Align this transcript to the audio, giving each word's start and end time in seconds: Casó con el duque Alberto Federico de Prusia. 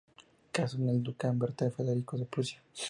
Casó 0.51 0.77
con 0.79 0.89
el 0.89 1.03
duque 1.03 1.27
Alberto 1.27 1.69
Federico 1.69 2.17
de 2.17 2.25
Prusia. 2.25 2.59